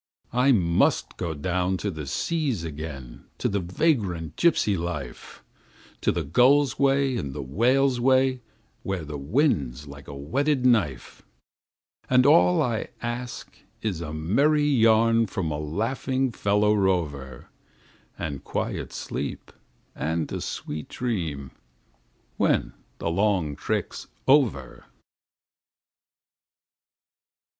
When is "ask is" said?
13.03-14.01